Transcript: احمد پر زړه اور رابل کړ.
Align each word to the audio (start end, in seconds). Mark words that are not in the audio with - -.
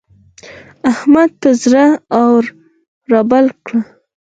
احمد 0.91 1.29
پر 1.41 1.53
زړه 1.63 1.85
اور 2.21 2.43
رابل 3.11 3.45
کړ. 3.65 3.75